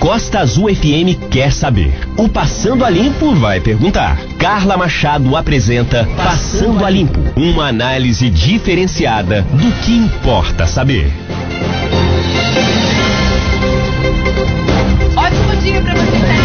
[0.00, 1.92] Costa Azul FM quer saber.
[2.16, 4.16] O Passando a Limpo vai perguntar.
[4.38, 11.12] Carla Machado apresenta Passando a Limpo, uma análise diferenciada do que importa saber.
[15.16, 16.37] Ótimo dia para você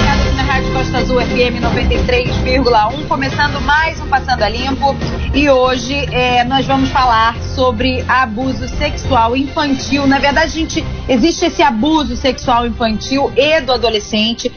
[0.95, 4.95] Azul FM 93,1, começando mais um Passando a Limpo.
[5.33, 10.05] E hoje é, nós vamos falar sobre abuso sexual infantil.
[10.05, 14.51] Na verdade, gente, existe esse abuso sexual infantil e do adolescente.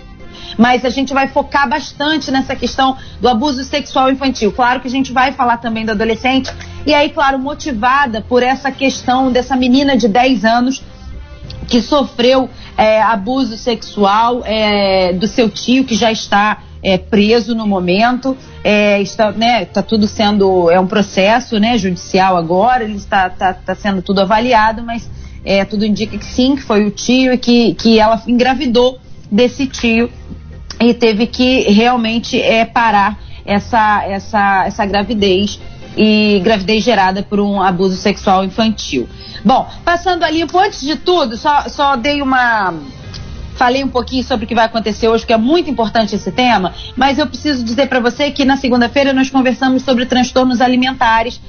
[0.59, 4.53] Mas a gente vai focar bastante nessa questão do abuso sexual infantil.
[4.53, 6.53] Claro que a gente vai falar também do adolescente.
[6.85, 10.83] E aí, claro, motivada por essa questão dessa menina de 10 anos
[11.67, 17.67] que sofreu é, abuso sexual é, do seu tio, que já está é, preso no
[17.67, 18.37] momento.
[18.63, 20.71] É, está, né, tá tudo sendo.
[20.71, 25.09] É um processo né, judicial agora, ele está tá, tá sendo tudo avaliado, mas
[25.45, 28.99] é, tudo indica que sim, que foi o tio e que, que ela engravidou
[29.31, 30.11] desse tio
[30.81, 35.61] e teve que realmente é, parar essa, essa, essa gravidez
[35.97, 39.09] e gravidez gerada por um abuso sexual infantil.
[39.45, 42.75] Bom, passando ali, antes de tudo, só, só dei uma
[43.57, 46.75] Falei um pouquinho sobre o que vai acontecer hoje, que é muito importante esse tema,
[46.95, 51.41] mas eu preciso dizer para você que na segunda-feira nós conversamos sobre transtornos alimentares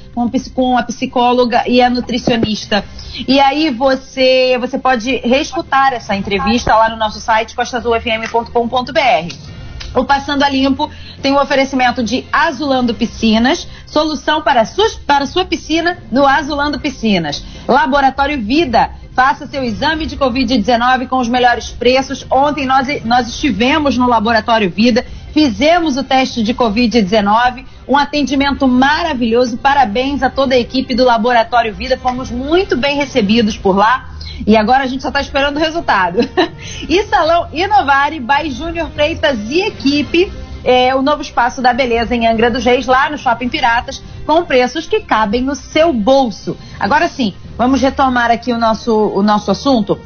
[0.54, 2.84] com, a psicóloga e a nutricionista.
[3.28, 9.57] E aí você, você pode reescutar essa entrevista lá no nosso site costazulfm.com.br.
[9.94, 10.90] O Passando a Limpo
[11.22, 14.64] tem o um oferecimento de Azulando Piscinas, solução para,
[15.06, 17.44] para sua piscina no Azulando Piscinas.
[17.68, 22.24] Laboratório Vida, Faça seu exame de Covid-19 com os melhores preços.
[22.30, 29.58] Ontem nós, nós estivemos no Laboratório Vida, fizemos o teste de Covid-19, um atendimento maravilhoso.
[29.58, 34.12] Parabéns a toda a equipe do Laboratório Vida, fomos muito bem recebidos por lá.
[34.46, 36.20] E agora a gente só está esperando o resultado.
[36.88, 40.32] e Salão Inovare, by Júnior Freitas e equipe
[40.68, 44.44] é, o novo espaço da beleza em Angra dos Reis, lá no Shopping Piratas, com
[44.44, 46.58] preços que cabem no seu bolso.
[46.78, 49.98] Agora sim, vamos retomar aqui o nosso, o nosso assunto.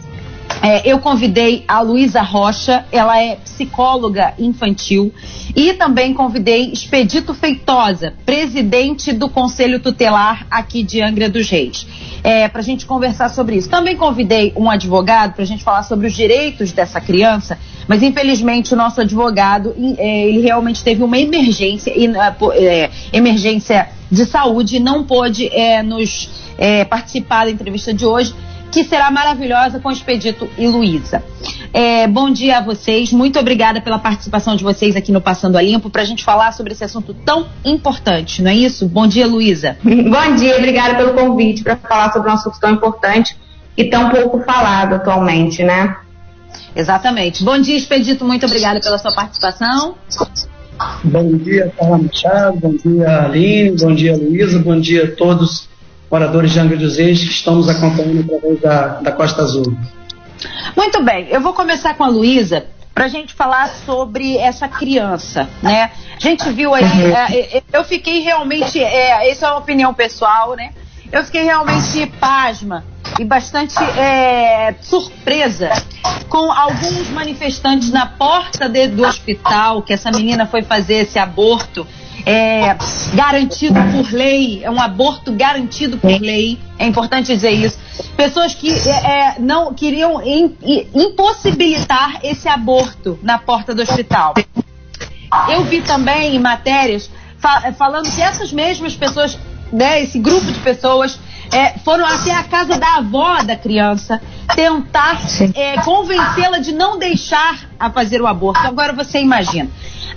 [0.61, 5.11] É, eu convidei a Luísa Rocha, ela é psicóloga infantil,
[5.55, 11.87] e também convidei Expedito Feitosa, presidente do Conselho Tutelar aqui de Angra dos Reis,
[12.23, 13.69] é, para a gente conversar sobre isso.
[13.69, 17.57] Também convidei um advogado para a gente falar sobre os direitos dessa criança,
[17.87, 21.91] mas infelizmente o nosso advogado, é, ele realmente teve uma emergência,
[22.53, 28.35] é, emergência de saúde e não pôde é, nos é, participar da entrevista de hoje
[28.71, 31.21] que será maravilhosa com Expedito e Luísa.
[31.73, 35.61] É, bom dia a vocês, muito obrigada pela participação de vocês aqui no Passando a
[35.61, 38.87] Limpo para a gente falar sobre esse assunto tão importante, não é isso?
[38.87, 39.77] Bom dia, Luísa.
[39.83, 43.37] Bom dia, obrigada pelo convite para falar sobre um assunto tão importante
[43.77, 45.97] e tão pouco falado atualmente, né?
[46.75, 47.43] Exatamente.
[47.43, 49.95] Bom dia, Expedito, muito obrigada pela sua participação.
[51.03, 55.70] Bom dia, Carla Machado, bom dia, Aline, bom dia, Luísa, bom dia a todos
[56.11, 59.77] moradores de Angra dos Reis que estão nos acompanhando através da, da Costa Azul.
[60.75, 65.47] Muito bem, eu vou começar com a Luísa para a gente falar sobre essa criança,
[65.63, 65.91] né?
[66.15, 66.83] A gente viu aí,
[67.13, 70.71] é, é, é, eu fiquei realmente, é, isso é uma opinião pessoal, né?
[71.11, 72.83] Eu fiquei realmente pasma
[73.19, 75.69] e bastante é, surpresa
[76.29, 81.85] com alguns manifestantes na porta de, do hospital que essa menina foi fazer esse aborto
[82.25, 82.75] é,
[83.13, 87.77] garantido por lei, é um aborto garantido por lei, é importante dizer isso.
[88.15, 90.55] Pessoas que é, é não queriam in,
[90.93, 94.33] impossibilitar esse aborto na porta do hospital.
[95.49, 99.37] Eu vi também em matérias fa falando que essas mesmas pessoas,
[99.71, 101.19] né, esse grupo de pessoas,
[101.51, 104.21] é, foram até a casa da avó da criança
[104.55, 105.19] tentar
[105.53, 108.65] é, convencê-la de não deixar a fazer o aborto.
[108.65, 109.69] Agora você imagina,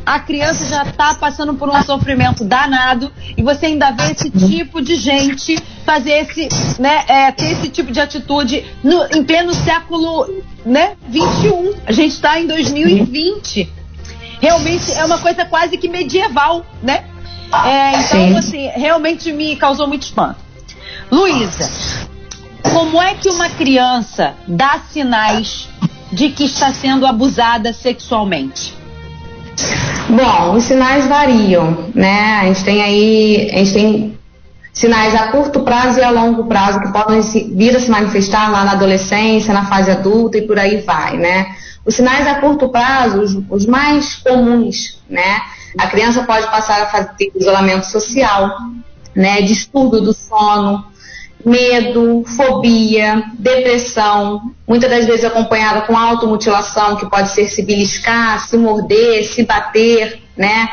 [0.05, 4.83] a criança já está passando por um sofrimento danado e você ainda vê esse tipo
[4.83, 6.49] de gente fazer esse,
[6.79, 10.29] né, é, ter esse tipo de atitude no, em pleno século,
[10.65, 11.75] né, 21.
[11.87, 13.71] A gente está em 2020.
[14.41, 17.05] Realmente é uma coisa quase que medieval, né?
[17.65, 18.37] É, então, Sim.
[18.37, 20.37] assim, realmente me causou muito espanto.
[21.11, 21.71] Luísa,
[22.73, 25.69] como é que uma criança dá sinais
[26.13, 28.84] de que está sendo abusada sexualmente?
[30.09, 32.41] Bom, os sinais variam, né?
[32.41, 34.19] A gente tem aí, a gente tem
[34.73, 37.21] sinais a curto prazo e a longo prazo que podem
[37.55, 41.55] vir a se manifestar lá na adolescência, na fase adulta e por aí vai, né?
[41.87, 45.41] Os sinais a curto prazo, os, os mais comuns, né?
[45.79, 48.57] A criança pode passar a fazer isolamento social,
[49.15, 49.43] né?
[49.43, 50.85] Distúrbio do sono,
[51.45, 58.57] medo, fobia, depressão, muitas das vezes acompanhada com automutilação, que pode ser se beliscar, se
[58.57, 60.69] morder, se bater, né?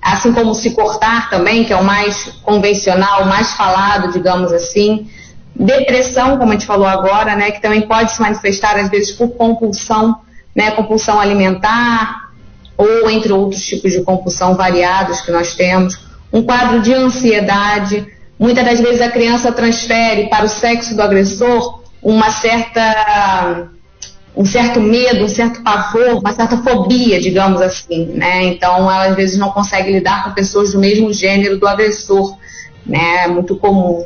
[0.00, 5.08] Assim como se cortar também, que é o mais convencional, o mais falado, digamos assim.
[5.54, 7.50] Depressão, como a gente falou agora, né?
[7.50, 10.20] Que também pode se manifestar às vezes por compulsão,
[10.54, 10.70] né?
[10.72, 12.30] Compulsão alimentar,
[12.76, 15.98] ou entre outros tipos de compulsão variados que nós temos.
[16.32, 18.06] Um quadro de ansiedade,
[18.42, 23.68] Muitas das vezes a criança transfere para o sexo do agressor uma certa
[24.36, 28.42] um certo medo, um certo pavor, uma certa fobia, digamos assim, né?
[28.46, 32.36] Então, ela às vezes não consegue lidar com pessoas do mesmo gênero do agressor,
[32.84, 33.26] né?
[33.26, 34.04] É muito comum.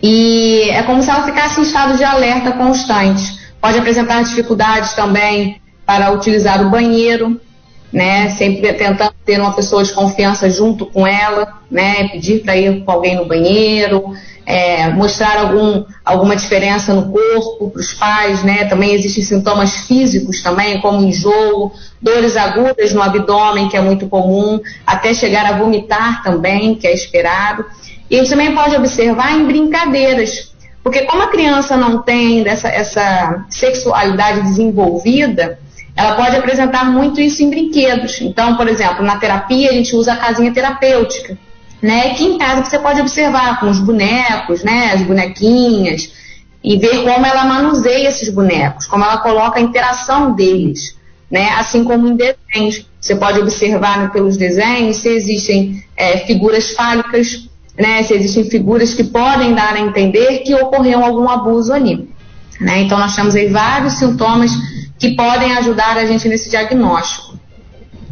[0.00, 3.36] E é como se ela ficasse em estado de alerta constante.
[3.60, 7.40] Pode apresentar dificuldades também para utilizar o banheiro,
[7.94, 8.28] né?
[8.30, 12.08] Sempre tentando ter uma pessoa de confiança junto com ela, né?
[12.08, 14.12] Pedir para ir com alguém no banheiro,
[14.44, 18.64] é, mostrar algum, alguma diferença no corpo para os pais, né?
[18.64, 21.70] Também existem sintomas físicos também, como enjoo,
[22.02, 26.92] dores agudas no abdômen, que é muito comum, até chegar a vomitar também, que é
[26.92, 27.64] esperado.
[28.10, 30.52] E a gente também pode observar em brincadeiras,
[30.82, 35.60] porque como a criança não tem essa, essa sexualidade desenvolvida,
[35.96, 38.20] ela pode apresentar muito isso em brinquedos.
[38.20, 41.38] Então, por exemplo, na terapia a gente usa a casinha terapêutica,
[41.80, 42.14] né?
[42.14, 44.92] Que em casa você pode observar com os bonecos, né?
[44.92, 46.12] As bonequinhas
[46.62, 50.96] e ver como ela manuseia esses bonecos, como ela coloca a interação deles,
[51.30, 51.50] né?
[51.50, 57.48] Assim como em desenhos, você pode observar pelos desenhos se existem é, figuras fálicas,
[57.78, 58.02] né?
[58.02, 62.08] Se existem figuras que podem dar a entender que ocorreu algum abuso ali,
[62.60, 62.80] né?
[62.80, 64.50] Então nós temos aí vários sintomas
[64.98, 67.34] que podem ajudar a gente nesse diagnóstico.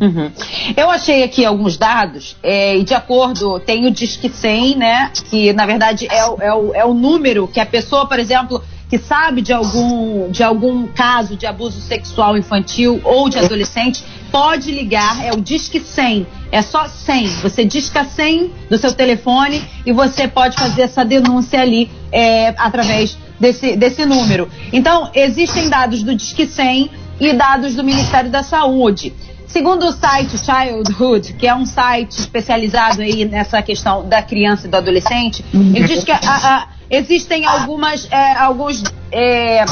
[0.00, 0.32] Uhum.
[0.76, 5.12] Eu achei aqui alguns dados, é, e de acordo, tem o Disque 100, né?
[5.30, 8.60] Que na verdade é, é, o, é o número que a pessoa, por exemplo,
[8.92, 14.70] que sabe de algum, de algum caso de abuso sexual infantil ou de adolescente, pode
[14.70, 16.26] ligar, é o Disque 100.
[16.50, 17.26] É só 100.
[17.40, 23.16] Você disca 100 do seu telefone e você pode fazer essa denúncia ali é, através
[23.40, 24.46] desse, desse número.
[24.70, 29.14] Então, existem dados do Disque 100 e dados do Ministério da Saúde.
[29.52, 34.70] Segundo o site Childhood, que é um site especializado aí nessa questão da criança e
[34.70, 39.62] do adolescente, ele diz que a, a, existem algumas, é, alguns, é,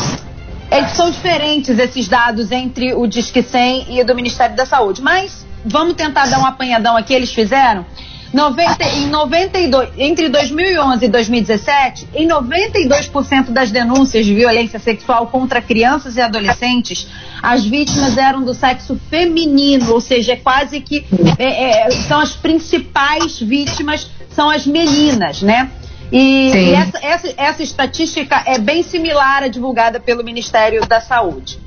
[0.70, 5.00] é, são diferentes esses dados entre o Disque 100 e o do Ministério da Saúde.
[5.00, 7.86] Mas vamos tentar dar um apanhadão aqui, eles fizeram.
[8.32, 15.60] 90, em 92, entre 2011 e 2017, em 92% das denúncias de violência sexual contra
[15.60, 17.08] crianças e adolescentes,
[17.42, 21.04] as vítimas eram do sexo feminino, ou seja, é quase que
[21.38, 25.68] é, é, são as principais vítimas, são as meninas, né?
[26.12, 31.58] E, e essa, essa, essa, estatística é bem similar à divulgada pelo Ministério da Saúde.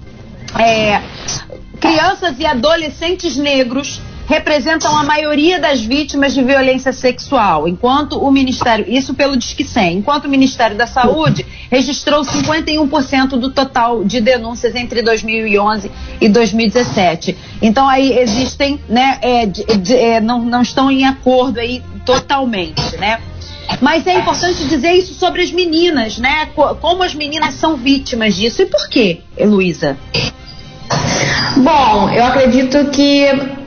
[0.57, 1.01] É,
[1.79, 8.85] crianças e adolescentes negros representam a maioria das vítimas de violência sexual, enquanto o Ministério,
[8.87, 14.75] isso pelo Disque 100, enquanto o Ministério da Saúde registrou 51% do total de denúncias
[14.75, 15.91] entre 2011
[16.21, 17.37] e 2017.
[17.61, 22.97] Então aí existem, né, é, de, de, é, não, não estão em acordo aí totalmente,
[22.97, 23.19] né?
[23.81, 26.47] Mas é importante dizer isso sobre as meninas, né?
[26.81, 29.97] Como as meninas são vítimas disso e por quê, Heloísa?
[31.57, 33.62] Bom, eu acredito que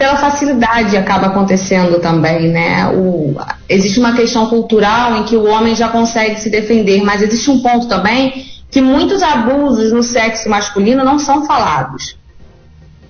[0.00, 2.88] pela facilidade acaba acontecendo também, né?
[2.88, 3.36] O,
[3.68, 7.60] existe uma questão cultural em que o homem já consegue se defender, mas existe um
[7.60, 12.16] ponto também que muitos abusos no sexo masculino não são falados,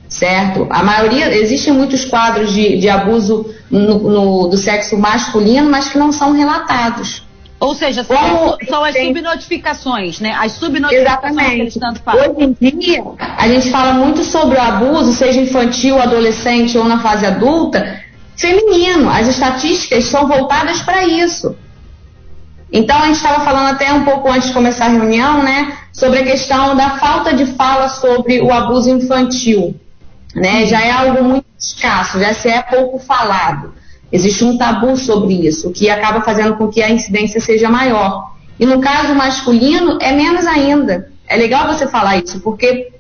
[0.09, 0.67] certo?
[0.69, 5.97] A maioria, existem muitos quadros de, de abuso no, no, do sexo masculino, mas que
[5.97, 7.23] não são relatados.
[7.61, 10.35] Ou seja, são, Como, são as subnotificações, né?
[10.41, 11.55] As subnotificações Exatamente.
[11.55, 12.35] que eles tanto falam.
[12.35, 13.05] Hoje em dia,
[13.37, 18.01] a gente fala muito sobre o abuso, seja infantil, adolescente ou na fase adulta,
[18.35, 19.11] feminino.
[19.11, 21.55] As estatísticas são voltadas para isso.
[22.73, 25.77] Então, a gente estava falando até um pouco antes de começar a reunião, né?
[25.93, 29.79] Sobre a questão da falta de fala sobre o abuso infantil.
[30.35, 30.65] Né?
[30.65, 33.75] Já é algo muito escasso, já se é pouco falado.
[34.13, 38.33] Existe um tabu sobre isso, o que acaba fazendo com que a incidência seja maior.
[38.59, 41.11] E no caso masculino, é menos ainda.
[41.27, 42.93] É legal você falar isso, porque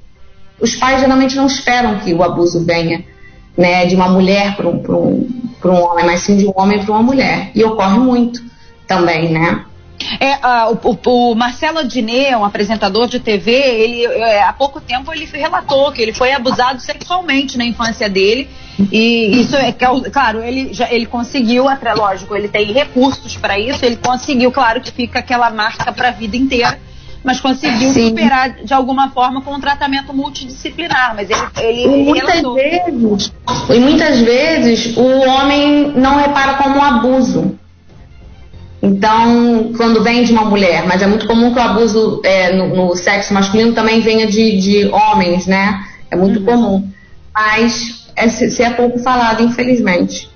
[0.61, 3.05] os pais geralmente não esperam que o abuso venha
[3.57, 5.29] né, de uma mulher para um, um,
[5.64, 7.50] um homem, mas sim de um homem para uma mulher.
[7.55, 8.40] E ocorre muito
[8.87, 9.64] também, né?
[10.19, 15.12] É, uh, o, o, Marcelo Adnet, um apresentador de TV, ele é, há pouco tempo
[15.12, 18.49] ele relatou que ele foi abusado sexualmente na infância dele
[18.91, 23.85] E isso é, claro, ele já ele conseguiu, até lógico, ele tem recursos para isso,
[23.85, 26.79] ele conseguiu, claro que fica aquela marca para a vida inteira,
[27.23, 28.09] mas conseguiu Sim.
[28.09, 31.15] superar de alguma forma com um tratamento multidisciplinar.
[31.15, 32.55] Mas ele, ele, e muitas relatou.
[32.55, 33.33] vezes,
[33.69, 37.59] e muitas vezes o homem não repara como um abuso.
[38.83, 42.75] Então, quando vem de uma mulher, mas é muito comum que o abuso é, no,
[42.75, 45.85] no, sexo masculino também venha de, de homens, né?
[46.11, 46.47] É muito uhum.
[46.47, 46.91] comum.
[47.35, 50.31] Mas é, se é pouco falado, infelizmente.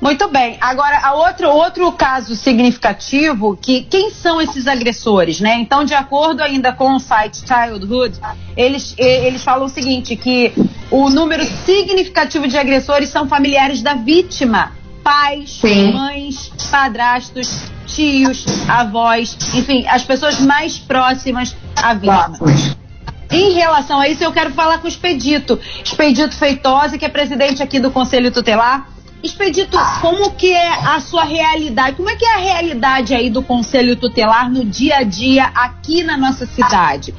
[0.00, 0.58] Muito bem.
[0.60, 5.54] Agora, outro, outro caso significativo, que quem são esses agressores, né?
[5.58, 8.20] Então, de acordo ainda com o site Childhood,
[8.56, 10.52] eles, eles falam o seguinte, que
[10.90, 14.72] o número significativo de agressores são familiares da vítima.
[15.02, 15.92] Pais, Sim.
[15.92, 22.83] mães, padrastos, tios, avós, enfim, as pessoas mais próximas à vítima.
[23.30, 25.58] Em relação a isso, eu quero falar com o Expedito.
[25.84, 28.88] Expedito Feitosa, que é presidente aqui do Conselho Tutelar.
[29.22, 31.96] Expedito, como que é a sua realidade?
[31.96, 36.02] Como é que é a realidade aí do Conselho Tutelar no dia a dia aqui
[36.02, 37.14] na nossa cidade?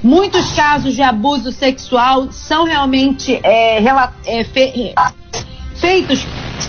[0.00, 3.82] Muitos casos de abuso sexual são realmente é,
[4.26, 4.94] é, fe,
[5.74, 6.24] feitos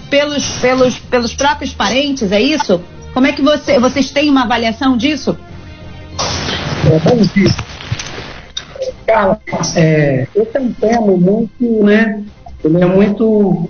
[0.09, 2.81] pelos, pelos, pelos próprios parentes, é isso?
[3.13, 5.37] Como é que você, vocês têm uma avaliação disso?
[6.91, 7.53] É, bom dia.
[9.05, 9.39] Carla,
[9.75, 12.23] é, esse é um tema muito, né?
[12.63, 13.69] Ele é muito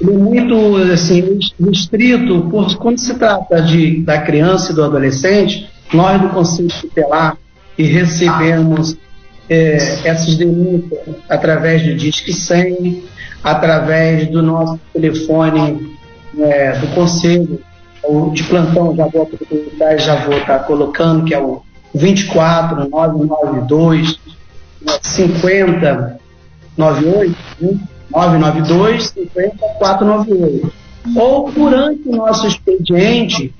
[0.00, 5.70] ele é muito assim, restrito, por quando se trata de, da criança e do adolescente,
[5.92, 7.36] nós do Conselho Tutelar,
[7.76, 8.96] que recebemos
[9.48, 13.04] é, essas denúncias através do Disque 100,
[13.44, 15.96] através do nosso telefone
[16.38, 17.60] é, do Conselho,
[18.02, 19.28] o de plantão, já vou
[19.98, 21.62] já vou estar colocando, que é o
[21.94, 22.88] 24
[24.84, 26.20] 992 50
[26.76, 27.78] 98, né?
[28.10, 30.72] 992 50 498.
[31.16, 33.52] Ou durante o nosso expediente,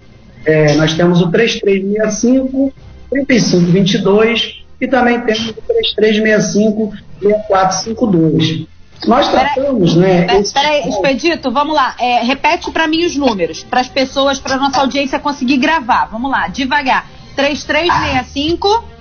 [0.45, 2.73] é, nós temos o 3365
[3.11, 8.67] 3522 e também temos o 3365 6452.
[9.07, 10.27] Nós tratamos, né?
[10.55, 11.97] Peraí, Expedito, vamos lá.
[11.99, 16.07] É, repete para mim os números, para as pessoas, para nossa audiência conseguir gravar.
[16.07, 17.09] Vamos lá, devagar.
[17.35, 18.92] 3365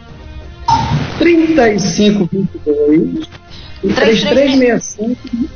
[1.21, 3.29] 3522
[3.83, 5.49] e 3365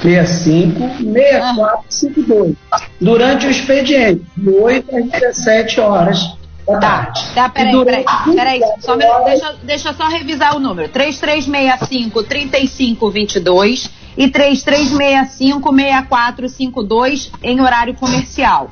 [0.00, 2.56] 65 6452
[3.00, 6.20] durante o expediente, de 8 às 17 horas
[6.64, 7.20] da tá, tarde.
[7.34, 8.04] Tá, peraí, peraí,
[8.36, 10.88] peraí, só deixa, deixa só revisar o número.
[10.88, 18.70] 3365 3522 e 3365 6452 em horário comercial.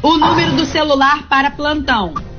[0.00, 2.29] O número do celular para plantão.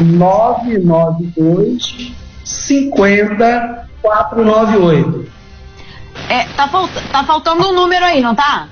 [0.00, 2.12] 992
[2.44, 5.26] 50 498.
[6.28, 8.68] É, tá, falt, tá faltando um número aí, não tá?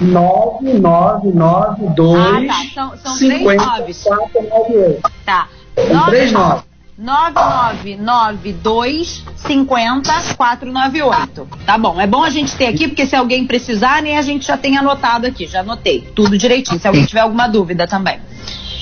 [0.00, 2.64] 9992 ah, tá.
[2.74, 5.02] São, são 5498.
[5.24, 5.48] Tá.
[5.76, 6.62] São 3 9.
[6.98, 11.48] 9992 50 498.
[11.64, 14.44] Tá bom, é bom a gente ter aqui, porque se alguém precisar, nem a gente
[14.44, 18.18] já tem anotado aqui, já anotei tudo direitinho, se alguém tiver alguma dúvida também.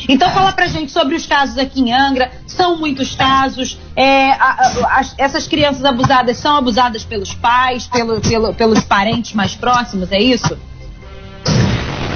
[0.08, 2.30] Então fala pra gente sobre os casos aqui em Angra.
[2.46, 3.78] São muitos casos.
[3.94, 9.32] É, a, a, as, essas crianças abusadas são abusadas pelos pais, pelo, pelo, pelos parentes
[9.32, 10.56] mais próximos, é isso?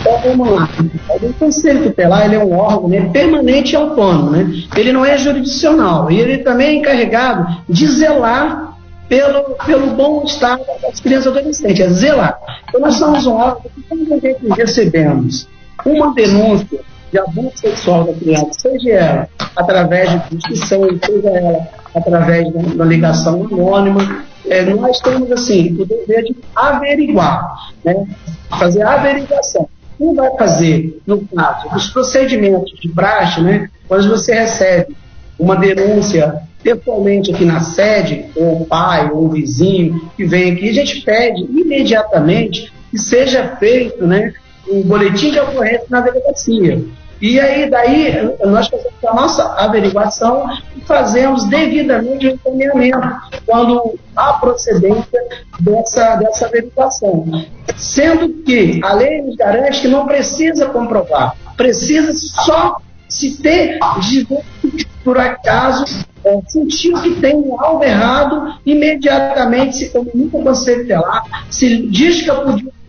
[0.01, 0.69] Então vamos lá.
[1.21, 4.31] O Conselho Tutelar ele é um órgão né, permanente e autônomo.
[4.31, 4.65] Né?
[4.77, 6.11] Ele não é jurisdicional.
[6.11, 8.79] E ele também é encarregado de zelar
[9.09, 11.81] pelo, pelo bom estado das crianças adolescentes.
[11.81, 12.39] É zelar.
[12.69, 15.49] Então nós somos um órgão que recebemos
[15.85, 16.81] uma denúncia
[17.11, 22.85] de abuso sexual da criança, seja ela através de discussão, seja ela através de uma
[22.85, 28.07] ligação anônima, é, nós temos assim o dever de averiguar, né?
[28.59, 29.69] fazer a averiguação.
[29.99, 33.69] Quem vai fazer, no caso, os procedimentos de praxe, né?
[33.87, 34.97] quando você recebe
[35.39, 40.69] uma denúncia pessoalmente aqui na sede, ou o pai, ou o vizinho que vem aqui,
[40.69, 44.33] a gente pede imediatamente que seja feito né,
[44.69, 46.85] um boletim de ocorrência na delegacia.
[47.21, 48.15] E aí, daí,
[48.47, 52.99] nós fazemos a nossa averiguação e fazemos devidamente o encaminhamento
[53.45, 55.23] quando há procedência
[55.61, 57.27] dessa, dessa averiguação.
[57.77, 62.77] Sendo que a lei nos garante que não precisa comprovar, precisa só
[63.07, 64.27] se ter, de,
[65.05, 65.85] por acaso,
[66.25, 66.39] é,
[67.03, 72.31] que tem algo errado, imediatamente se comunica com o Telar, se diz que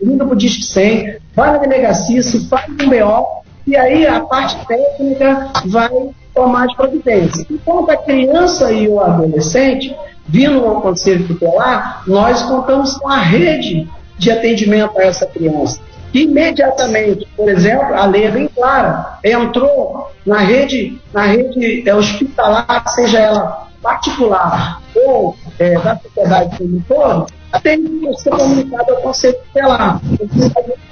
[0.02, 4.20] liga para o Disque 100, vai na delegacia, se faz um BO, e aí a
[4.20, 5.90] parte técnica vai
[6.34, 7.46] tomar as providências.
[7.50, 9.94] Enquanto a criança e o adolescente,
[10.26, 15.80] vindo ao conselho tutelar, nós contamos com a rede de atendimento a essa criança.
[16.12, 22.86] Imediatamente, por exemplo, a lei é bem clara, entrou na rede, na rede é, hospitalar,
[22.88, 27.26] seja ela particular ou é, da sociedade como um todo,
[27.60, 30.00] que ser comunicado ao Conselho Tutelar.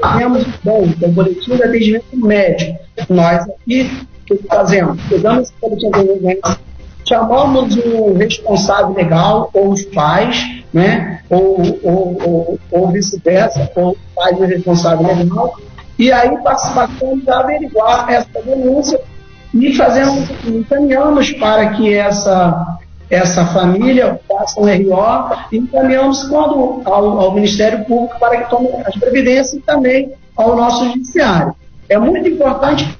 [0.00, 2.78] Nós temos bom, o boletim de atendimento médico.
[3.08, 3.90] Nós aqui,
[4.30, 5.00] o que fazemos?
[5.08, 6.60] Pegamos esse boletim de atendimento,
[7.08, 11.20] chamamos o responsável legal, ou os pais, né?
[11.28, 15.54] ou, ou, ou, ou vice-versa, ou os pais do responsável legal,
[15.98, 19.00] e aí passamos a averiguar essa denúncia
[19.52, 22.78] e fazemos, encaminhamos para que essa
[23.10, 28.68] essa família faça um RO e encaminhamos quando, ao, ao, Ministério Público para que tome
[28.86, 31.54] as previdências e também ao nosso judiciário.
[31.88, 32.96] É muito importante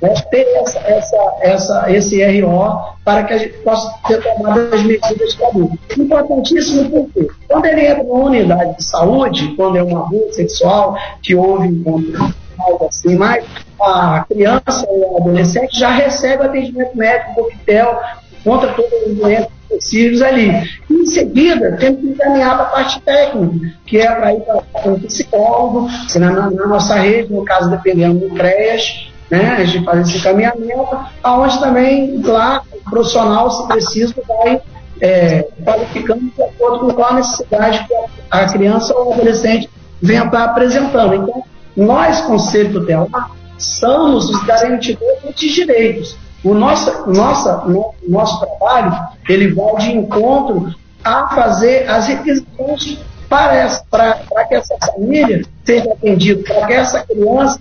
[0.00, 4.82] né, ter essa, essa, essa, esse RO para que a gente possa ter tomado as
[4.84, 5.76] medidas cabidas.
[5.98, 11.34] Importantíssimo porque quando ele entra numa unidade de saúde, quando é um abuso sexual, que
[11.34, 13.44] houve encontro algo assim, mas
[13.80, 18.00] a criança ou adolescente já recebe atendimento médico, coquetel,
[18.46, 20.52] contra todos os doentes possíveis ali.
[20.88, 24.92] E, em seguida, temos que encaminhar para a parte técnica, que é para ir para
[24.92, 30.08] um psicólogo, na, na, nossa rede, no caso, dependendo do CREAS, né, a gente faz
[30.08, 34.60] esse encaminhamento, aonde também lá o profissional, se preciso, vai
[35.00, 37.94] é, qualificando de acordo com a necessidade que
[38.30, 39.68] a criança ou o adolescente
[40.00, 41.14] venha estar apresentando.
[41.14, 41.42] Então,
[41.76, 46.16] nós, Conselho Tutelar, somos os garantidores de direitos.
[46.44, 48.92] O nosso, nossa, no, nosso trabalho
[49.28, 50.74] ele vai de encontro
[51.04, 57.04] a fazer as requisições para, para, para que essa família seja atendida, para que essa
[57.04, 57.60] criança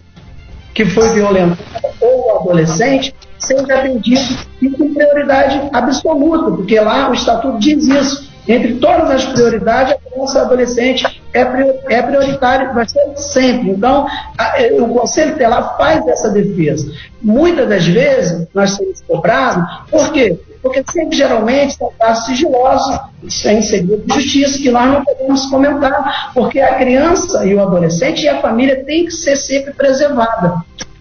[0.73, 1.61] que foi violentada
[2.01, 8.35] ou adolescente seja atendido e com prioridade absoluta, porque lá o Estatuto diz isso.
[8.47, 13.71] Entre todas as prioridades, a criança e adolescente é, é prioritário, vai ser sempre.
[13.71, 16.91] Então, a, é, o Conselho Tutelar faz essa defesa.
[17.21, 20.39] Muitas das vezes, nós somos cobrados, por quê?
[20.61, 22.99] Porque sempre, geralmente, são casos sigilosos,
[23.29, 28.23] sem segredo de justiça, que nós não podemos comentar, porque a criança e o adolescente
[28.23, 30.55] e a família têm que ser sempre preservada.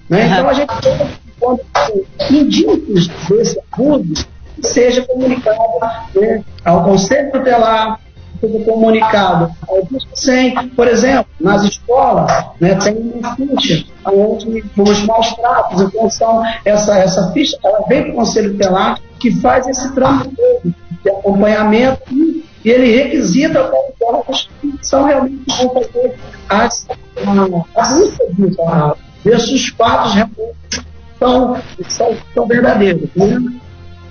[0.08, 0.26] Né?
[0.26, 1.60] Então, a gente tem, quando
[2.30, 4.26] indícios desse abuso,
[4.62, 5.58] seja comunicado
[6.14, 8.00] né, ao Conselho Tutelar,
[8.46, 9.50] seja comunicado
[10.14, 10.68] 100.
[10.70, 12.30] Por exemplo, nas escolas,
[12.60, 18.02] né, tem uma ficha onde os maus tratos, então são essa, essa ficha, ela vem
[18.02, 20.34] para o Conselho Tutelar, que faz esse trâmite
[21.02, 23.62] de acompanhamento e, ele requisita
[23.98, 26.16] para os que são realmente vão fazer
[26.48, 26.86] as,
[27.76, 30.86] a, busca disso, ver se os fatos realmente
[31.18, 31.56] são,
[31.88, 33.08] são, são verdadeiros.
[33.14, 33.60] Né?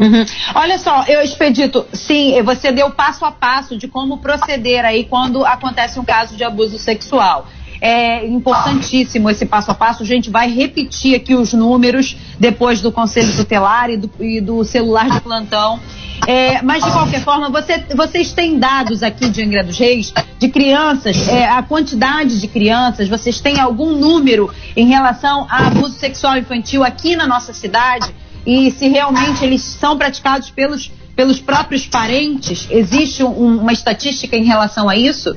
[0.03, 0.25] Uhum.
[0.55, 5.45] Olha só, eu expedito, sim, você deu passo a passo de como proceder aí quando
[5.45, 7.47] acontece um caso de abuso sexual.
[7.79, 10.03] É importantíssimo esse passo a passo.
[10.03, 14.63] A gente vai repetir aqui os números depois do conselho tutelar e do, e do
[14.63, 15.79] celular de plantão.
[16.25, 20.47] É, mas de qualquer forma, você, vocês têm dados aqui de Angra dos Reis de
[20.47, 26.37] crianças, é, a quantidade de crianças, vocês têm algum número em relação a abuso sexual
[26.37, 28.13] infantil aqui na nossa cidade?
[28.45, 32.67] E se realmente eles são praticados pelos, pelos próprios parentes?
[32.69, 35.35] Existe um, uma estatística em relação a isso?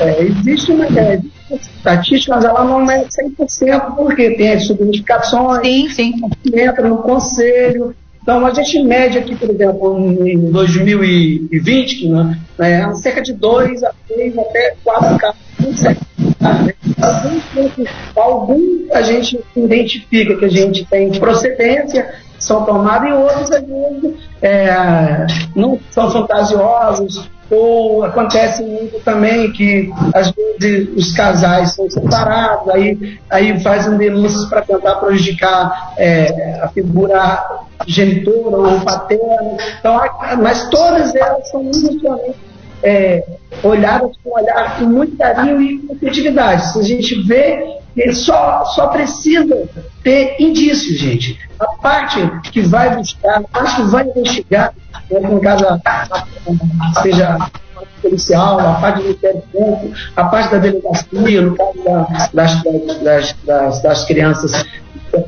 [0.00, 6.12] É, existe uma é, estatística, mas ela não é 100%, porque tem as subnotificações, sim,
[6.12, 6.14] sim.
[6.52, 7.94] entra no conselho.
[8.22, 13.84] Então, a gente mede aqui, por exemplo, em 2020, que, né, é cerca de 2
[13.84, 15.44] a 3 até 4 casos
[18.16, 24.14] Alguns a gente identifica que a gente tem procedência, são tomados, e outros, às vezes,
[24.42, 32.68] é, não são fantasiosos, ou acontece muito também que, às vezes, os casais são separados,
[32.70, 39.56] aí, aí fazem denúncias para tentar prejudicar é, a figura genitora ou paterna.
[39.78, 40.00] Então,
[40.42, 42.53] mas todas elas são minimamente
[42.84, 43.24] é,
[43.62, 46.72] olhadas com olhar com muito carinho e com efetividade.
[46.72, 47.64] Se a gente vê,
[47.96, 49.68] ele só, só precisa
[50.02, 51.38] ter indícios, gente.
[51.58, 52.20] A parte
[52.52, 54.74] que vai buscar, a parte que vai investigar,
[55.10, 55.20] né,
[57.02, 57.38] seja
[58.02, 62.62] policial, a parte do Ministério Público, a parte da delegacia, no caso da, das,
[63.02, 64.64] das, das, das, crianças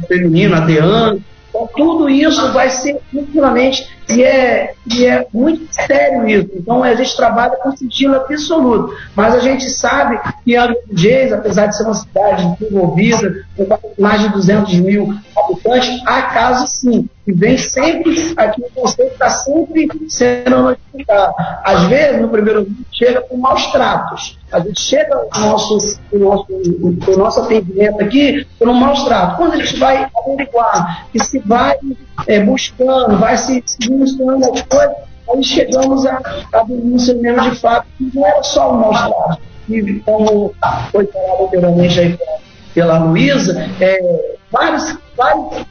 [0.06, 6.28] femininas, a DEAN, então, tudo isso vai ser futuramente e é, e é muito sério
[6.28, 6.50] isso.
[6.54, 8.94] Então a gente trabalha com sigilo absoluto.
[9.14, 13.66] Mas a gente sabe que Angra dos apesar de ser uma cidade desenvolvida, com
[13.98, 17.08] mais de 200 mil habitantes, há casos sim.
[17.26, 21.34] E vem sempre, aqui o conceito está sempre sendo notificado.
[21.64, 24.38] Às vezes, no primeiro momento, chega com maus tratos.
[24.52, 29.38] A gente chega o nosso, o nosso, o nosso atendimento aqui por um maus trato.
[29.38, 31.76] Quando a gente vai averiguar e se vai
[32.28, 34.96] é, buscando, vai se, se mostrando as coisas,
[35.28, 36.20] aí chegamos a,
[36.52, 39.42] a denúncia mesmo de fato que não era só o maus trato.
[39.68, 40.54] E como
[40.92, 42.18] foi falado anteriormente aí
[42.72, 45.66] pela Luísa, é, vários, vários,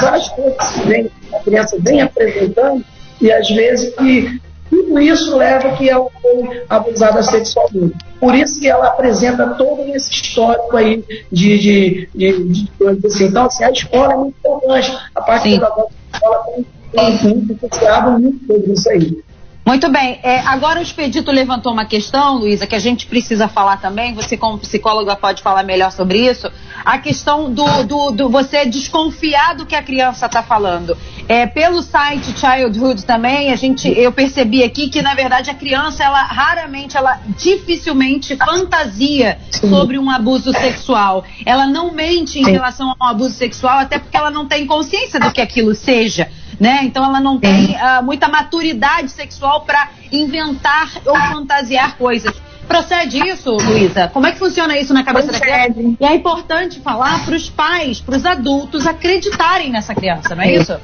[0.00, 2.84] várias coisas que vem, a criança vem apresentando
[3.20, 7.96] e às vezes que tudo isso leva que ela foi abusada sexualmente.
[8.18, 13.24] Por isso que ela apresenta todo esse histórico aí de, de, de, de coisas assim.
[13.26, 14.98] Então, assim, a escola é muito importante.
[15.14, 15.58] A parte Sim.
[15.58, 15.68] da
[16.12, 19.24] escola tem, muito associado muito isso aí.
[19.66, 20.20] Muito bem.
[20.22, 24.12] É, agora o Expedito levantou uma questão, Luísa, que a gente precisa falar também.
[24.12, 26.52] Você, como psicóloga, pode falar melhor sobre isso.
[26.84, 30.94] A questão do, do, do você desconfiar do que a criança está falando.
[31.26, 36.04] É, pelo site Childhood também, a gente, eu percebi aqui que, na verdade, a criança,
[36.04, 41.24] ela raramente, ela dificilmente fantasia sobre um abuso sexual.
[41.46, 45.18] Ela não mente em relação a um abuso sexual, até porque ela não tem consciência
[45.18, 46.28] do que aquilo seja
[46.60, 46.80] né?
[46.82, 52.34] Então ela não tem uh, muita maturidade sexual para inventar ou fantasiar coisas.
[52.66, 54.08] Procede isso, Luísa?
[54.08, 55.50] Como é que funciona isso na cabeça Procede.
[55.50, 55.96] da criança?
[56.00, 60.54] E é importante falar para os pais, para os adultos acreditarem nessa criança, não é
[60.54, 60.76] isso?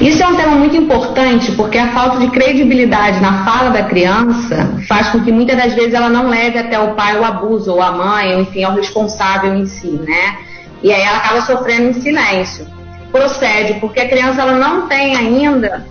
[0.00, 4.78] Isso é um tema muito importante porque a falta de credibilidade na fala da criança
[4.86, 7.82] faz com que muitas das vezes ela não leve até o pai o abuso, ou
[7.82, 10.38] a mãe, ou enfim, ao responsável em si, né?
[10.82, 12.81] E aí ela acaba sofrendo em silêncio
[13.12, 15.86] procede, porque a criança ela não tem ainda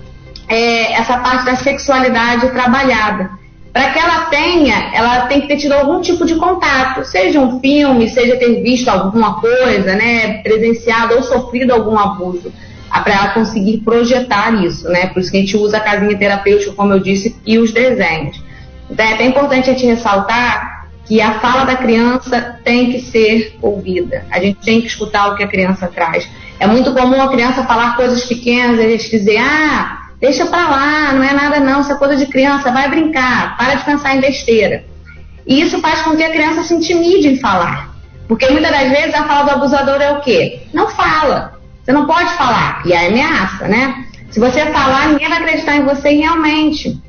[0.48, 3.30] é, essa parte da sexualidade trabalhada.
[3.72, 7.62] Para que ela tenha, ela tem que ter tido algum tipo de contato, seja um
[7.62, 12.52] filme, seja ter visto alguma coisa, né, presenciado ou sofrido algum abuso,
[12.90, 15.08] para ela conseguir projetar isso, né?
[15.08, 18.44] Por isso que a gente usa a casinha terapêutica, como eu disse, e os desenhos.
[18.90, 24.26] Então é importante a gente ressaltar que a fala da criança tem que ser ouvida.
[24.30, 26.28] A gente tem que escutar o que a criança traz.
[26.62, 30.70] É muito comum a criança falar coisas pequenas e a gente dizer, ah, deixa pra
[30.70, 34.16] lá, não é nada não, isso é coisa de criança, vai brincar, para de pensar
[34.16, 34.84] em besteira.
[35.48, 37.90] E isso faz com que a criança se intimide em falar.
[38.28, 40.62] Porque muitas das vezes a fala do abusador é o quê?
[40.72, 41.60] Não fala.
[41.84, 42.84] Você não pode falar.
[42.86, 44.06] E é ameaça, né?
[44.30, 47.02] Se você falar, ninguém vai acreditar em você realmente.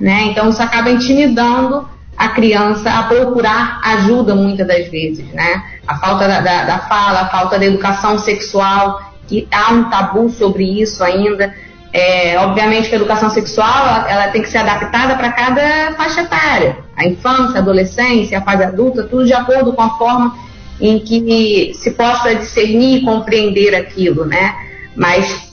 [0.00, 0.28] Né?
[0.30, 5.64] Então isso acaba intimidando a criança a procurar ajuda muitas das vezes, né?
[5.86, 10.30] A falta da, da, da fala, a falta da educação sexual, que há um tabu
[10.30, 11.54] sobre isso ainda.
[11.92, 16.22] É, obviamente que a educação sexual ela, ela tem que ser adaptada para cada faixa
[16.22, 16.78] etária.
[16.96, 20.36] A infância, a adolescência, a fase adulta, tudo de acordo com a forma
[20.80, 24.54] em que se possa discernir e compreender aquilo, né?
[24.96, 25.52] Mas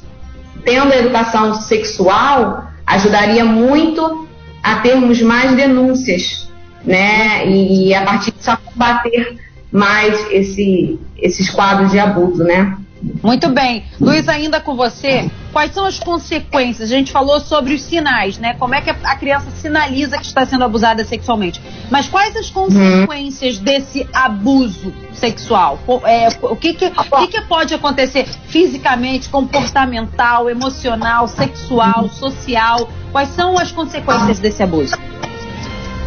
[0.63, 4.27] tendo a educação sexual, ajudaria muito
[4.63, 6.50] a termos mais denúncias
[6.83, 7.47] né?
[7.47, 9.37] E a partir disso combater
[9.71, 12.77] mais esse, esses quadros de abuso, né?
[13.23, 13.83] Muito bem.
[13.99, 16.91] Luiz, ainda com você, quais são as consequências?
[16.91, 18.53] A gente falou sobre os sinais, né?
[18.53, 21.59] Como é que a criança sinaliza que está sendo abusada sexualmente.
[21.89, 23.63] Mas quais as consequências uhum.
[23.63, 25.79] desse abuso sexual?
[26.05, 32.87] É, o que, que, o que, que pode acontecer fisicamente, comportamental, emocional, sexual, social?
[33.11, 34.95] Quais são as consequências desse abuso?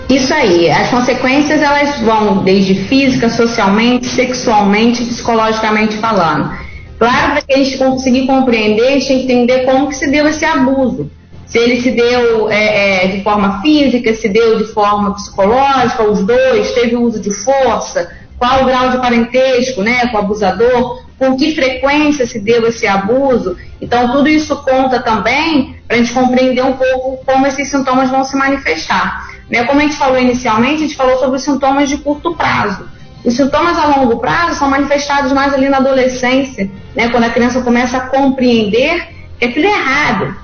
[0.08, 6.50] Isso aí, as consequências elas vão desde física, socialmente, sexualmente, psicologicamente falando.
[6.98, 10.10] Claro, para que a gente conseguir compreender, a gente tem que entender como que se
[10.10, 11.10] deu esse abuso.
[11.46, 16.24] Se ele se deu é, é, de forma física, se deu de forma psicológica, os
[16.24, 21.36] dois, teve uso de força, qual o grau de parentesco né, com o abusador, com
[21.36, 23.56] que frequência se deu esse abuso.
[23.80, 28.24] Então, tudo isso conta também para a gente compreender um pouco como esses sintomas vão
[28.24, 29.33] se manifestar.
[29.50, 29.64] Né?
[29.64, 32.88] Como a gente falou inicialmente, a gente falou sobre os sintomas de curto prazo.
[33.24, 37.08] Os sintomas a longo prazo são manifestados mais ali na adolescência, né?
[37.08, 40.36] quando a criança começa a compreender que aquilo é errado,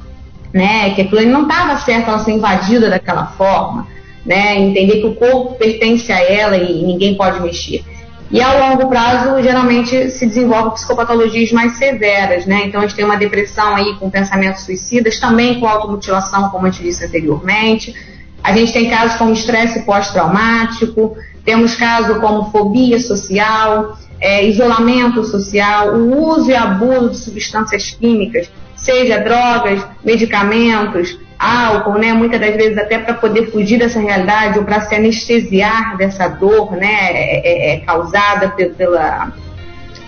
[0.52, 0.90] né?
[0.94, 3.86] que aquilo não estava certo ela ser invadida daquela forma,
[4.24, 4.58] né?
[4.58, 7.84] entender que o corpo pertence a ela e ninguém pode mexer.
[8.30, 12.62] E a longo prazo, geralmente, se desenvolve psicopatologias mais severas, né?
[12.64, 16.70] Então, a gente tem uma depressão aí com pensamentos suicidas, também com automutilação, como a
[16.70, 17.92] gente disse anteriormente,
[18.42, 25.94] a gente tem casos como estresse pós-traumático, temos casos como fobia social, é, isolamento social,
[25.94, 32.12] o uso e abuso de substâncias químicas, seja drogas, medicamentos, álcool, né?
[32.12, 36.72] Muitas das vezes até para poder fugir dessa realidade ou para se anestesiar dessa dor,
[36.72, 37.10] né?
[37.12, 39.32] É, é, é causada pela,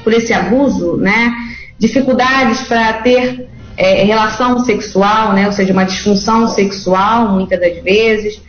[0.05, 1.33] por esse abuso, né?
[1.79, 5.47] Dificuldades para ter é, relação sexual, né?
[5.47, 8.41] Ou seja, uma disfunção sexual, muitas das vezes.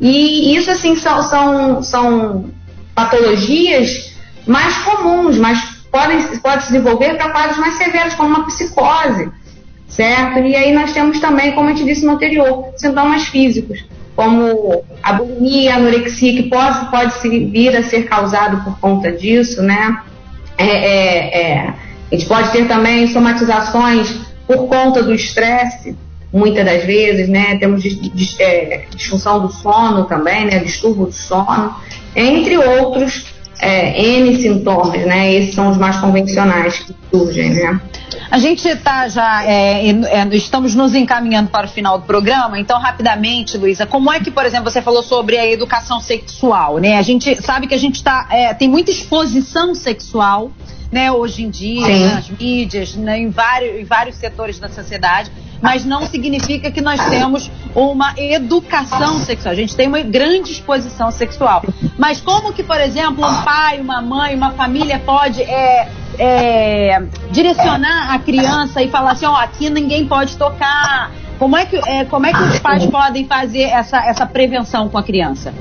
[0.00, 2.50] E isso, assim, são, são, são
[2.94, 4.14] patologias
[4.46, 9.30] mais comuns, mas podem pode se desenvolver para quadros mais severos, como uma psicose,
[9.88, 10.40] certo?
[10.40, 13.84] E aí nós temos também, como eu te disse no anterior, sintomas físicos,
[14.16, 19.62] como a bulimia, a anorexia, que pode, pode vir a ser causado por conta disso,
[19.62, 19.98] né?
[20.58, 21.74] É, é, é.
[22.10, 25.96] A gente pode ter também somatizações por conta do estresse,
[26.32, 27.56] muitas das vezes, né?
[27.58, 27.82] Temos
[28.38, 30.58] é, disfunção do sono também, né?
[30.58, 31.74] Distúrbio do sono,
[32.14, 33.26] entre outros
[33.60, 35.32] é, N sintomas, né?
[35.32, 37.80] Esses são os mais convencionais que surgem, né?
[38.30, 42.80] A gente está já, é, é, estamos nos encaminhando para o final do programa, então
[42.80, 46.98] rapidamente, Luísa, como é que, por exemplo, você falou sobre a educação sexual, né?
[46.98, 50.50] A gente sabe que a gente tá, é, tem muita exposição sexual,
[50.94, 52.06] né, hoje em dia, Sim.
[52.06, 55.28] nas mídias, né, em, vários, em vários setores da sociedade,
[55.60, 59.52] mas não significa que nós temos uma educação sexual.
[59.52, 61.64] A gente tem uma grande exposição sexual.
[61.98, 67.02] Mas como que, por exemplo, um pai, uma mãe, uma família pode é, é,
[67.32, 71.10] direcionar a criança e falar assim, ó, oh, aqui ninguém pode tocar.
[71.40, 74.96] Como é que, é, como é que os pais podem fazer essa, essa prevenção com
[74.96, 75.52] a criança?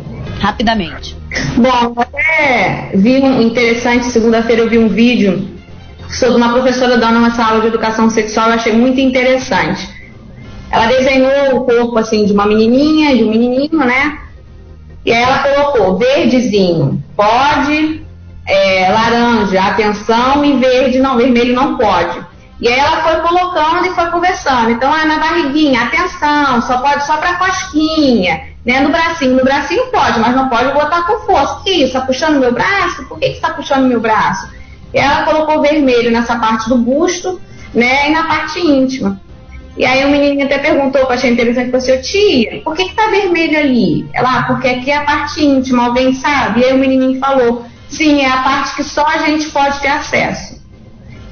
[0.43, 1.15] Rapidamente.
[1.55, 5.47] Bom, até vi um interessante, segunda-feira eu vi um vídeo
[6.09, 9.87] sobre uma professora dando uma sala de educação sexual, eu achei muito interessante.
[10.69, 14.19] Ela desenhou o corpo assim de uma menininha, de um menininho, né?
[15.05, 18.05] E aí ela colocou verdezinho, pode,
[18.45, 22.19] é, laranja, atenção, e verde, não, vermelho não pode.
[22.59, 24.71] E aí ela foi colocando e foi conversando.
[24.71, 28.52] Então, ah, na barriguinha, atenção, só pode só para cosquinha.
[28.65, 31.61] Né, no bracinho, no bracinho pode, mas não pode botar com força.
[31.63, 31.87] Que isso?
[31.87, 33.05] Está puxando meu braço?
[33.07, 34.47] Por que está puxando meu braço?
[34.93, 37.41] E ela colocou vermelho nessa parte do busto,
[37.73, 39.19] né, e na parte íntima.
[39.75, 42.85] E aí o menininho até perguntou, que eu achei interessante, falou assim, tia, por que,
[42.85, 44.07] que tá vermelho ali?
[44.13, 46.61] Ela, ah, porque aqui é a parte íntima, alguém sabe?
[46.61, 49.87] E aí o menininho falou, sim, é a parte que só a gente pode ter
[49.87, 50.61] acesso.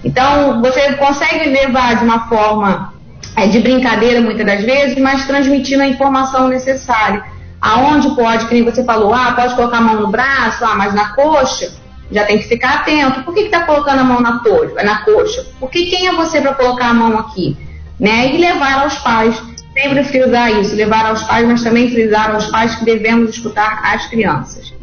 [0.03, 2.90] Então, você consegue levar de uma forma
[3.35, 7.23] é, de brincadeira, muitas das vezes, mas transmitindo a informação necessária.
[7.61, 10.93] Aonde pode, que nem você falou, ah, pode colocar a mão no braço, ah, mas
[10.93, 11.71] na coxa,
[12.11, 13.23] já tem que ficar atento.
[13.23, 14.83] Por que está colocando a mão na coxa?
[14.83, 15.45] Na coxa?
[15.59, 17.57] Porque quem é você para colocar a mão aqui?
[17.99, 18.33] Né?
[18.33, 19.41] E levar aos pais.
[19.73, 24.05] Sempre frisar isso, levar aos pais, mas também frisar aos pais que devemos escutar as
[24.07, 24.73] crianças.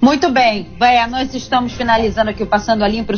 [0.00, 3.12] Muito bem, Véia, nós estamos finalizando aqui o Passando a Limpo,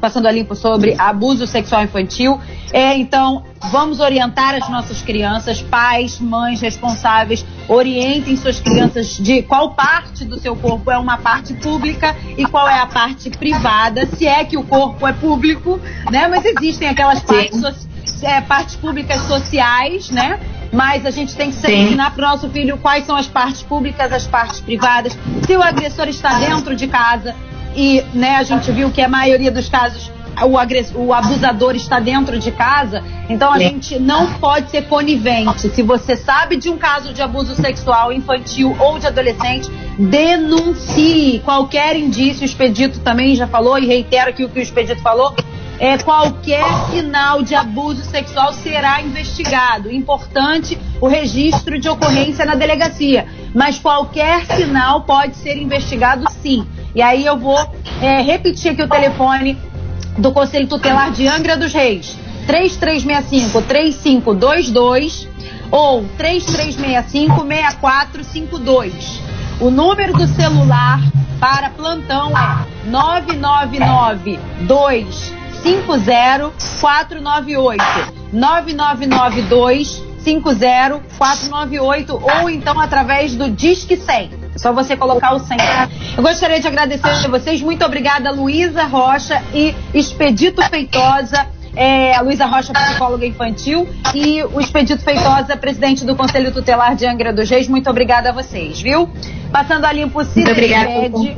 [0.00, 2.40] Passando a Limpo sobre abuso sexual infantil.
[2.72, 9.74] É, então, vamos orientar as nossas crianças, pais, mães responsáveis, orientem suas crianças de qual
[9.74, 14.24] parte do seu corpo é uma parte pública e qual é a parte privada, se
[14.24, 15.80] é que o corpo é público,
[16.12, 16.28] né?
[16.28, 17.88] Mas existem aquelas partes,
[18.22, 20.40] é, partes públicas sociais, né?
[20.72, 21.86] mas a gente tem que Sim.
[21.86, 25.18] ensinar para o nosso filho quais são as partes públicas, as partes privadas.
[25.46, 27.34] Se o agressor está dentro de casa
[27.74, 30.10] e né, a gente viu que a maioria dos casos
[30.44, 33.64] o, agressor, o abusador está dentro de casa, então a Sim.
[33.64, 35.68] gente não pode ser conivente.
[35.68, 41.96] Se você sabe de um caso de abuso sexual infantil ou de adolescente, denuncie qualquer
[41.96, 42.42] indício.
[42.42, 45.34] O Expedito também já falou e reitero aqui o que o Expedito falou
[45.80, 49.90] é, qualquer sinal de abuso sexual será investigado.
[49.90, 56.66] Importante o registro de ocorrência na delegacia, mas qualquer sinal pode ser investigado sim.
[56.94, 57.58] E aí eu vou
[58.02, 59.56] é, repetir aqui o telefone
[60.18, 62.14] do Conselho Tutelar de Angra dos Reis:
[62.46, 65.26] 3365-3522
[65.70, 68.92] ou 3365-6452.
[69.60, 71.00] O número do celular
[71.40, 77.82] para plantão é 999 2 50498
[78.32, 84.30] 9992 50498 ou então através do Disque 100.
[84.54, 85.56] É só você colocar o 100.
[86.16, 87.62] Eu gostaria de agradecer a vocês.
[87.62, 91.46] Muito obrigada, Luísa Rocha e Expedito Feitosa.
[91.74, 97.06] É, a Luísa Rocha, psicóloga infantil, e o Expedito Feitosa, presidente do Conselho Tutelar de
[97.06, 97.68] Angra dos Reis.
[97.68, 99.08] Muito obrigada a vocês, viu?
[99.52, 101.36] Passando a limpo, Muito despede.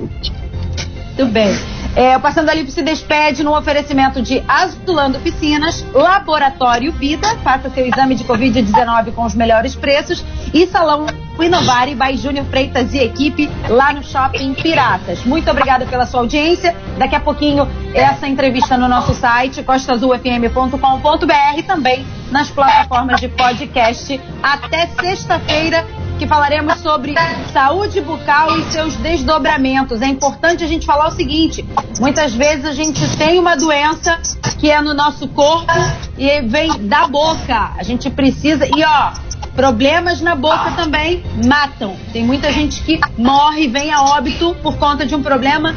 [1.17, 1.82] Tudo bem.
[1.95, 7.69] É, o Passando a Limpo se despede no oferecimento de Azulando Piscinas, Laboratório Vida, faça
[7.69, 10.25] seu exame de Covid-19 com os melhores preços.
[10.55, 11.07] E Salão
[11.41, 15.25] Inovari by Júnior Freitas e equipe lá no Shopping Piratas.
[15.25, 16.75] Muito obrigada pela sua audiência.
[16.99, 24.89] Daqui a pouquinho essa entrevista no nosso site costazulfm.com.br também nas plataformas de podcast até
[25.01, 25.87] sexta-feira
[26.19, 27.15] que falaremos sobre
[27.53, 30.01] saúde bucal e seus desdobramentos.
[30.01, 31.65] É importante a gente falar o seguinte:
[31.99, 34.21] muitas vezes a gente tem uma doença
[34.59, 35.73] que é no nosso corpo
[36.17, 37.73] e vem da boca.
[37.77, 38.67] A gente precisa.
[38.67, 39.13] E ó,
[39.55, 41.97] problemas na boca também matam.
[42.13, 45.75] Tem muita gente que morre e vem a óbito por conta de um problema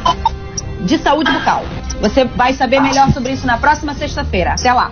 [0.82, 1.64] de saúde bucal.
[2.02, 4.54] Você vai saber melhor sobre isso na próxima sexta-feira.
[4.54, 4.92] Até lá.